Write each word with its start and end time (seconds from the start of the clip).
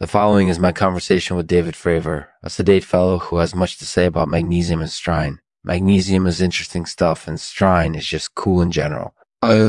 The 0.00 0.06
following 0.06 0.48
is 0.48 0.58
my 0.58 0.72
conversation 0.72 1.36
with 1.36 1.46
David 1.46 1.74
Fravor, 1.74 2.28
a 2.42 2.48
sedate 2.48 2.84
fellow 2.84 3.18
who 3.18 3.36
has 3.36 3.54
much 3.54 3.76
to 3.76 3.84
say 3.84 4.06
about 4.06 4.28
magnesium 4.28 4.80
and 4.80 4.88
strine. 4.88 5.40
Magnesium 5.62 6.26
is 6.26 6.40
interesting 6.40 6.86
stuff, 6.86 7.28
and 7.28 7.36
strine 7.36 7.94
is 7.94 8.06
just 8.06 8.34
cool 8.34 8.62
in 8.62 8.70
general. 8.70 9.14
Uh, 9.42 9.68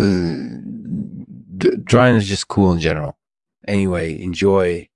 strine 1.59 2.15
is 2.15 2.29
just 2.29 2.47
cool 2.47 2.71
in 2.71 2.79
general. 2.79 3.17
Anyway, 3.67 4.21
enjoy. 4.21 4.87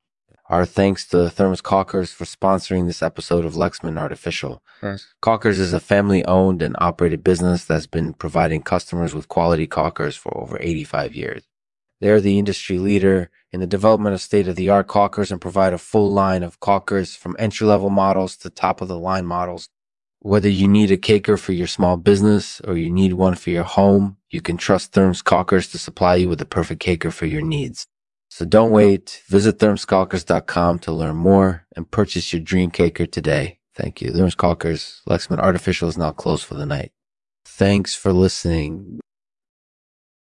Our 0.47 0.65
thanks 0.65 1.05
to 1.07 1.29
Thermos 1.29 1.62
Caulkers 1.62 2.13
for 2.13 2.24
sponsoring 2.24 2.88
this 2.88 3.04
episode 3.04 3.44
of 3.44 3.56
Lexman 3.56 3.99
Artificial. 3.99 4.63
Nice. 4.81 5.13
Caulkers 5.22 5.60
is 5.60 5.74
a 5.74 5.81
family 5.81 6.24
owned 6.24 6.62
and 6.62 6.78
operated 6.79 7.26
business 7.26 7.65
that's 7.65 7.88
been 7.88 8.13
providing 8.13 8.62
customers 8.62 9.13
with 9.13 9.28
quality 9.28 9.67
caulkers 9.67 10.17
for 10.17 10.38
over 10.38 10.58
85 10.62 11.13
years. 11.13 11.44
They're 12.06 12.22
the 12.22 12.37
industry 12.37 12.78
leader 12.78 13.31
in 13.51 13.62
the 13.62 13.65
development 13.65 14.13
of 14.13 14.21
state 14.21 14.47
of 14.47 14.56
the 14.56 14.69
art 14.69 14.85
caulkers 14.85 15.31
and 15.31 15.42
provide 15.42 15.74
a 15.74 15.79
full 15.79 16.12
line 16.12 16.44
of 16.44 16.59
caulkers 16.59 17.17
from 17.17 17.35
entry 17.39 17.66
level 17.66 17.89
models 17.89 18.38
to 18.38 18.52
top 18.52 18.79
of 18.79 18.88
the 18.88 18.99
line 18.99 19.25
models. 19.25 19.70
Whether 20.20 20.48
you 20.48 20.67
need 20.67 20.91
a 20.91 20.98
caker 20.98 21.39
for 21.39 21.53
your 21.53 21.65
small 21.65 21.98
business 21.98 22.62
or 22.62 22.77
you 22.77 22.91
need 22.91 23.13
one 23.13 23.34
for 23.34 23.49
your 23.49 23.63
home, 23.63 24.17
you 24.29 24.39
can 24.39 24.55
trust 24.55 24.93
Therms 24.93 25.23
Caulkers 25.23 25.71
to 25.71 25.79
supply 25.79 26.13
you 26.17 26.29
with 26.29 26.38
the 26.38 26.45
perfect 26.45 26.79
caker 26.79 27.12
for 27.12 27.26
your 27.26 27.41
needs. 27.41 27.88
So 28.29 28.45
don't 28.45 28.70
wait. 28.70 29.23
Visit 29.27 29.57
thermscaulkers.com 29.57 30.77
to 30.77 30.91
learn 30.91 31.15
more 31.15 31.65
and 31.76 31.90
purchase 31.90 32.31
your 32.31 32.40
dream 32.43 32.70
caker 32.70 33.12
today. 33.12 33.57
Thank 33.73 33.99
you. 33.99 34.12
Therms 34.12 34.35
Caulkers, 34.35 35.01
Lexman 35.09 35.40
Artificial 35.40 35.90
is 35.90 35.98
now 35.98 36.12
closed 36.12 36.45
for 36.45 36.53
the 36.53 36.67
night. 36.67 36.91
Thanks 37.48 37.95
for 37.95 38.13
listening. 38.13 38.99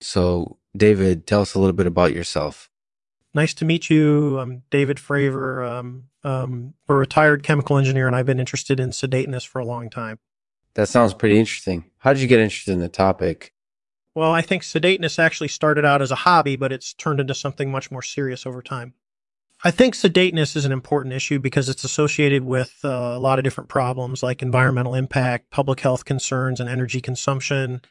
So, 0.01 0.56
David, 0.75 1.25
tell 1.25 1.41
us 1.41 1.53
a 1.53 1.59
little 1.59 1.75
bit 1.75 1.87
about 1.87 2.13
yourself. 2.13 2.69
Nice 3.33 3.53
to 3.55 3.65
meet 3.65 3.89
you. 3.89 4.39
I'm 4.39 4.63
David 4.69 4.97
Fravor. 4.97 5.67
Um, 5.69 6.05
um, 6.23 6.73
a 6.87 6.93
retired 6.93 7.43
chemical 7.43 7.77
engineer, 7.77 8.07
and 8.07 8.15
I've 8.15 8.25
been 8.25 8.39
interested 8.39 8.79
in 8.79 8.89
sedateness 8.89 9.45
for 9.45 9.59
a 9.59 9.65
long 9.65 9.89
time. 9.89 10.19
That 10.73 10.89
sounds 10.89 11.13
pretty 11.13 11.39
interesting. 11.39 11.85
How 11.99 12.13
did 12.13 12.21
you 12.21 12.27
get 12.27 12.39
interested 12.39 12.71
in 12.71 12.79
the 12.79 12.89
topic? 12.89 13.53
Well, 14.13 14.31
I 14.31 14.41
think 14.41 14.63
sedateness 14.63 15.19
actually 15.19 15.47
started 15.49 15.85
out 15.85 16.01
as 16.01 16.11
a 16.11 16.15
hobby, 16.15 16.55
but 16.55 16.71
it's 16.71 16.93
turned 16.93 17.19
into 17.19 17.35
something 17.35 17.71
much 17.71 17.91
more 17.91 18.01
serious 18.01 18.45
over 18.45 18.61
time. 18.61 18.93
I 19.63 19.71
think 19.71 19.95
sedateness 19.95 20.55
is 20.55 20.65
an 20.65 20.71
important 20.71 21.13
issue 21.13 21.39
because 21.39 21.67
it's 21.67 21.83
associated 21.83 22.43
with 22.43 22.79
uh, 22.83 22.89
a 22.89 23.19
lot 23.19 23.39
of 23.39 23.43
different 23.43 23.69
problems 23.69 24.21
like 24.21 24.41
environmental 24.41 24.93
impact, 24.93 25.49
public 25.49 25.79
health 25.79 26.05
concerns, 26.05 26.59
and 26.59 26.69
energy 26.69 27.01
consumption. 27.01 27.81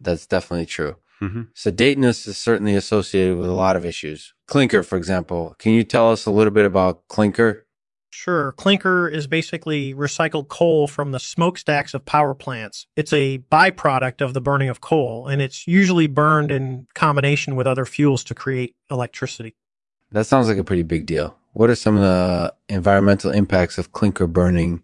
That's 0.00 0.26
definitely 0.26 0.66
true. 0.66 0.96
Mm-hmm. 1.22 1.42
Sedateness 1.54 2.26
is 2.26 2.36
certainly 2.36 2.74
associated 2.74 3.38
with 3.38 3.48
a 3.48 3.52
lot 3.52 3.76
of 3.76 3.86
issues. 3.86 4.34
Clinker, 4.48 4.82
for 4.82 4.96
example. 4.96 5.54
Can 5.58 5.72
you 5.72 5.84
tell 5.84 6.10
us 6.10 6.26
a 6.26 6.32
little 6.32 6.52
bit 6.52 6.66
about 6.66 7.06
clinker? 7.08 7.64
Sure. 8.10 8.52
Clinker 8.52 9.08
is 9.08 9.26
basically 9.26 9.94
recycled 9.94 10.48
coal 10.48 10.86
from 10.86 11.12
the 11.12 11.20
smokestacks 11.20 11.94
of 11.94 12.04
power 12.04 12.34
plants. 12.34 12.86
It's 12.96 13.12
a 13.12 13.38
byproduct 13.50 14.20
of 14.20 14.34
the 14.34 14.40
burning 14.40 14.68
of 14.68 14.80
coal, 14.80 15.28
and 15.28 15.40
it's 15.40 15.66
usually 15.66 16.08
burned 16.08 16.50
in 16.50 16.88
combination 16.94 17.56
with 17.56 17.66
other 17.66 17.86
fuels 17.86 18.22
to 18.24 18.34
create 18.34 18.74
electricity. 18.90 19.54
That 20.10 20.26
sounds 20.26 20.48
like 20.48 20.58
a 20.58 20.64
pretty 20.64 20.82
big 20.82 21.06
deal. 21.06 21.38
What 21.52 21.70
are 21.70 21.74
some 21.74 21.96
of 21.96 22.02
the 22.02 22.54
environmental 22.68 23.30
impacts 23.30 23.78
of 23.78 23.92
clinker 23.92 24.26
burning? 24.26 24.82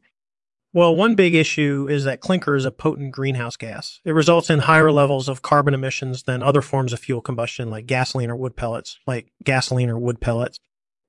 Well, 0.79 0.95
one 0.95 1.17
big 1.17 1.35
issue 1.35 1.89
is 1.91 2.05
that 2.05 2.21
clinker 2.21 2.55
is 2.55 2.65
a 2.65 2.71
potent 2.71 3.11
greenhouse 3.11 3.57
gas. 3.57 4.01
It 4.05 4.13
results 4.13 4.49
in 4.49 4.61
higher 4.61 4.93
levels 4.93 5.29
of 5.29 5.43
carbon 5.43 5.75
emissions 5.75 6.23
than 6.23 6.41
other 6.41 6.63
forms 6.63 6.93
of 6.93 7.01
fuel 7.01 7.21
combustion 7.21 7.69
like 7.69 7.87
gasoline 7.87 8.31
or 8.31 8.37
wood 8.37 8.55
pellets, 8.55 8.97
like 9.05 9.33
gasoline 9.43 9.91
or 9.91 9.99
wood 9.99 10.21
pellets. 10.21 10.61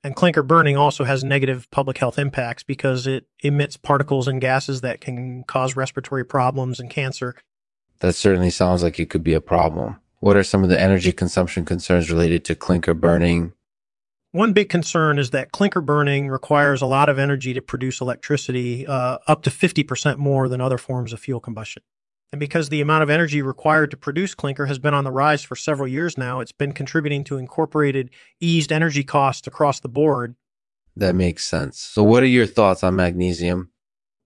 And 0.04 0.16
clinker 0.16 0.42
burning 0.42 0.76
also 0.76 1.04
has 1.04 1.24
negative 1.24 1.70
public 1.70 2.00
health 2.00 2.18
impacts 2.18 2.64
because 2.64 3.06
it 3.06 3.28
emits 3.44 3.78
particles 3.78 4.28
and 4.28 4.42
gases 4.42 4.82
that 4.82 5.02
can 5.02 5.44
cause 5.44 5.76
respiratory 5.76 6.26
problems 6.26 6.80
and 6.80 6.90
cancer. 6.90 7.36
That 8.00 8.16
certainly 8.16 8.50
sounds 8.50 8.82
like 8.82 9.00
it 9.00 9.12
could 9.12 9.24
be 9.24 9.36
a 9.36 9.40
problem. 9.40 9.98
What 10.18 10.36
are 10.36 10.44
some 10.44 10.64
of 10.64 10.70
the 10.70 10.82
energy 10.82 11.12
consumption 11.12 11.64
concerns 11.64 12.10
related 12.10 12.44
to 12.46 12.56
clinker 12.56 12.96
burning? 12.96 13.54
One 14.32 14.54
big 14.54 14.70
concern 14.70 15.18
is 15.18 15.32
that 15.32 15.52
clinker 15.52 15.82
burning 15.82 16.28
requires 16.28 16.84
a 16.84 16.86
lot 16.86 17.10
of 17.10 17.18
energy 17.18 17.54
to 17.56 17.62
produce 17.62 18.00
electricity, 18.00 18.86
uh, 18.86 19.18
up 19.28 19.42
to 19.44 19.50
50% 19.50 20.18
more 20.18 20.48
than 20.48 20.62
other 20.62 20.78
forms 20.78 21.14
of 21.14 21.20
fuel 21.20 21.40
combustion. 21.40 21.82
And 22.32 22.40
because 22.40 22.70
the 22.70 22.80
amount 22.80 23.02
of 23.02 23.10
energy 23.10 23.42
required 23.42 23.90
to 23.90 23.98
produce 23.98 24.36
clinker 24.36 24.68
has 24.68 24.78
been 24.78 24.94
on 24.94 25.04
the 25.04 25.12
rise 25.12 25.42
for 25.42 25.56
several 25.56 25.88
years 25.88 26.16
now, 26.16 26.42
it's 26.42 26.52
been 26.52 26.74
contributing 26.74 27.24
to 27.24 27.38
incorporated 27.38 28.12
eased 28.40 28.72
energy 28.72 29.04
costs 29.04 29.48
across 29.48 29.80
the 29.80 29.90
board. 29.90 30.36
That 30.96 31.16
makes 31.16 31.44
sense. 31.44 31.80
So, 31.80 32.04
what 32.04 32.22
are 32.22 32.28
your 32.28 32.46
thoughts 32.46 32.84
on 32.84 32.96
magnesium? 32.96 33.72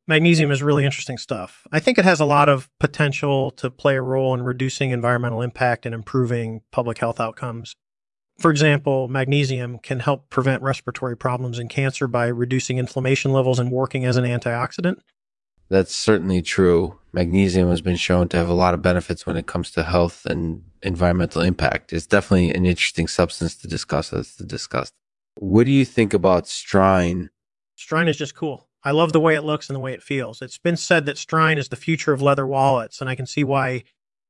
Magnesium 0.05 0.51
is 0.51 0.61
really 0.61 0.83
interesting 0.83 1.17
stuff. 1.17 1.65
I 1.71 1.79
think 1.79 1.97
it 1.97 2.03
has 2.03 2.19
a 2.19 2.25
lot 2.25 2.49
of 2.49 2.69
potential 2.77 3.51
to 3.51 3.69
play 3.69 3.95
a 3.95 4.01
role 4.01 4.33
in 4.33 4.41
reducing 4.41 4.91
environmental 4.91 5.41
impact 5.41 5.85
and 5.85 5.95
improving 5.95 6.59
public 6.71 6.97
health 6.97 7.21
outcomes. 7.21 7.77
For 8.43 8.51
example, 8.51 9.07
magnesium 9.07 9.79
can 9.79 10.01
help 10.01 10.29
prevent 10.29 10.61
respiratory 10.61 11.15
problems 11.15 11.59
and 11.59 11.69
cancer 11.69 12.09
by 12.09 12.25
reducing 12.25 12.77
inflammation 12.77 13.31
levels 13.31 13.57
and 13.57 13.71
working 13.71 14.03
as 14.03 14.17
an 14.17 14.25
antioxidant. 14.25 14.97
That's 15.69 15.95
certainly 15.95 16.41
true. 16.41 16.99
Magnesium 17.13 17.69
has 17.69 17.79
been 17.79 17.95
shown 17.95 18.27
to 18.27 18.37
have 18.37 18.49
a 18.49 18.53
lot 18.53 18.73
of 18.73 18.81
benefits 18.81 19.25
when 19.25 19.37
it 19.37 19.47
comes 19.47 19.71
to 19.71 19.83
health 19.83 20.25
and 20.25 20.61
environmental 20.81 21.41
impact. 21.41 21.93
It's 21.93 22.05
definitely 22.05 22.53
an 22.53 22.65
interesting 22.65 23.07
substance 23.07 23.55
to 23.55 23.67
discuss 23.69 24.11
as 24.11 24.35
to 24.35 24.43
discuss. 24.43 24.91
What 25.35 25.65
do 25.65 25.71
you 25.71 25.85
think 25.85 26.13
about 26.13 26.43
strine? 26.43 27.29
Strine 27.77 28.09
is 28.09 28.17
just 28.17 28.35
cool. 28.35 28.67
I 28.83 28.91
love 28.91 29.13
the 29.13 29.21
way 29.21 29.35
it 29.35 29.45
looks 29.45 29.69
and 29.69 29.75
the 29.77 29.79
way 29.79 29.93
it 29.93 30.03
feels. 30.03 30.41
It's 30.41 30.57
been 30.57 30.75
said 30.75 31.05
that 31.05 31.15
strine 31.15 31.55
is 31.57 31.69
the 31.69 31.77
future 31.77 32.11
of 32.11 32.21
leather 32.21 32.45
wallets, 32.45 32.99
and 32.99 33.09
I 33.09 33.15
can 33.15 33.25
see 33.25 33.45
why 33.45 33.85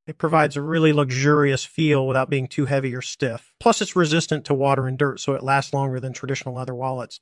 it 0.06 0.18
provides 0.18 0.58
a 0.58 0.62
really 0.62 0.94
luxurious 0.94 1.64
feel 1.64 2.06
without 2.08 2.30
being 2.30 2.48
too 2.48 2.66
heavy 2.66 2.94
or 2.96 3.02
stiff. 3.02 3.54
Plus, 3.60 3.82
it's 3.82 3.96
resistant 3.96 4.46
to 4.46 4.54
water 4.54 4.88
and 4.88 4.98
dirt, 4.98 5.20
so 5.20 5.34
it 5.34 5.44
lasts 5.44 5.74
longer 5.74 6.00
than 6.00 6.14
traditional 6.14 6.56
leather 6.56 6.76
wallets. 6.76 7.22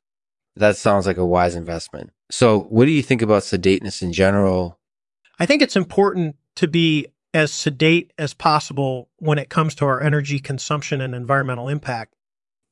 That 0.55 0.77
sounds 0.77 1.05
like 1.05 1.17
a 1.17 1.25
wise 1.25 1.55
investment. 1.55 2.11
So, 2.29 2.61
what 2.61 2.85
do 2.85 2.91
you 2.91 3.03
think 3.03 3.21
about 3.21 3.43
sedateness 3.43 4.01
in 4.01 4.13
general? 4.13 4.79
I 5.39 5.45
think 5.45 5.61
it's 5.61 5.75
important 5.75 6.35
to 6.55 6.67
be 6.67 7.07
as 7.33 7.53
sedate 7.53 8.11
as 8.17 8.33
possible 8.33 9.09
when 9.17 9.37
it 9.37 9.49
comes 9.49 9.73
to 9.75 9.85
our 9.85 10.01
energy 10.01 10.39
consumption 10.39 10.99
and 10.99 11.15
environmental 11.15 11.69
impact. 11.69 12.15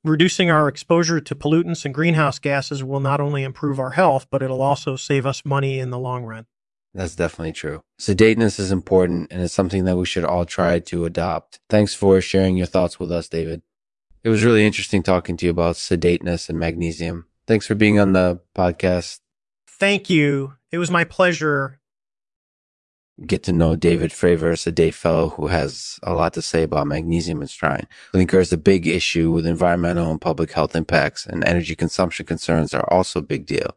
Reducing 0.04 0.50
our 0.50 0.68
exposure 0.68 1.20
to 1.20 1.36
pollutants 1.36 1.86
and 1.86 1.94
greenhouse 1.94 2.40
gases 2.40 2.84
will 2.84 3.00
not 3.00 3.20
only 3.20 3.44
improve 3.44 3.80
our 3.80 3.92
health, 3.92 4.28
but 4.30 4.42
it'll 4.42 4.62
also 4.62 4.96
save 4.96 5.26
us 5.26 5.46
money 5.46 5.80
in 5.80 5.90
the 5.90 6.00
long 6.00 6.24
run. 6.24 6.46
That's 6.94 7.16
definitely 7.16 7.54
true. 7.54 7.84
Sedateness 8.00 8.60
is 8.60 8.72
important 8.72 9.28
and 9.32 9.42
it's 9.42 9.54
something 9.54 9.86
that 9.86 9.98
we 9.98 10.06
should 10.06 10.26
all 10.26 10.46
try 10.46 10.80
to 10.80 11.06
adopt. 11.06 11.60
Thanks 11.70 11.94
for 11.94 12.20
sharing 12.22 12.58
your 12.58 12.66
thoughts 12.66 13.00
with 13.00 13.12
us, 13.12 13.28
David. 13.28 13.62
It 14.24 14.30
was 14.30 14.44
really 14.44 14.66
interesting 14.66 15.04
talking 15.04 15.38
to 15.38 15.46
you 15.46 15.52
about 15.52 15.76
sedateness 15.76 16.50
and 16.50 16.60
magnesium. 16.60 17.26
Thanks 17.48 17.68
for 17.68 17.76
being 17.76 18.00
on 18.00 18.14
the 18.14 18.42
podcast. 18.56 19.20
Thank 19.68 20.10
you. 20.10 20.56
It 20.72 20.78
was 20.78 20.92
my 20.92 21.04
pleasure. 21.04 21.80
Get 23.26 23.44
to 23.44 23.54
know 23.54 23.76
David 23.76 24.12
Fravor, 24.12 24.54
a 24.54 24.58
sedate 24.58 24.94
fellow 24.94 25.30
who 25.30 25.48
has 25.48 26.00
a 26.04 26.14
lot 26.14 26.34
to 26.34 26.42
say 26.42 26.64
about 26.64 26.88
magnesium 26.88 27.42
and 27.42 27.50
strine. 27.50 27.86
Clinker 28.12 28.40
is 28.40 28.54
a 28.54 28.58
big 28.58 28.88
issue 28.88 29.32
with 29.32 29.46
environmental 29.46 30.10
and 30.10 30.22
public 30.22 30.54
health 30.54 30.76
impacts, 30.76 31.26
and 31.26 31.44
energy 31.44 31.76
consumption 31.76 32.26
concerns 32.26 32.74
are 32.74 32.88
also 32.90 33.20
a 33.20 33.24
big 33.24 33.46
deal. 33.46 33.76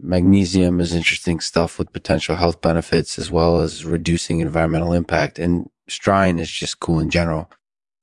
Magnesium 0.00 0.80
is 0.80 0.94
interesting 0.94 1.40
stuff 1.40 1.78
with 1.78 1.92
potential 1.92 2.36
health 2.36 2.60
benefits 2.60 3.18
as 3.18 3.30
well 3.30 3.60
as 3.60 3.84
reducing 3.84 4.40
environmental 4.40 4.92
impact, 4.92 5.38
and 5.38 5.70
strine 5.88 6.38
is 6.38 6.50
just 6.50 6.80
cool 6.80 7.00
in 7.00 7.10
general. 7.10 7.50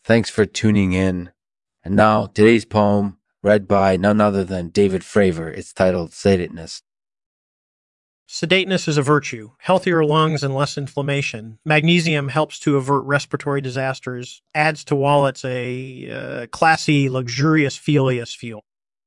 Thanks 0.03 0.29
for 0.29 0.45
tuning 0.45 0.93
in. 0.93 1.31
And 1.83 1.95
now, 1.95 2.25
today's 2.25 2.65
poem, 2.65 3.17
read 3.41 3.67
by 3.67 3.95
none 3.95 4.19
other 4.19 4.43
than 4.43 4.69
David 4.69 5.01
Fravor. 5.03 5.55
It's 5.55 5.71
titled 5.71 6.11
Sedateness. 6.11 6.81
Sedateness 8.27 8.87
is 8.87 8.97
a 8.97 9.03
virtue, 9.03 9.51
healthier 9.59 10.03
lungs 10.03 10.43
and 10.43 10.53
less 10.55 10.77
inflammation. 10.77 11.59
Magnesium 11.63 12.29
helps 12.29 12.59
to 12.59 12.75
avert 12.75 13.05
respiratory 13.05 13.61
disasters, 13.61 14.41
adds 14.55 14.83
to 14.85 14.95
wallets 14.95 15.45
a 15.45 16.09
uh, 16.09 16.47
classy, 16.47 17.07
luxurious, 17.07 17.77
felius 17.77 18.33
feel. 18.33 18.63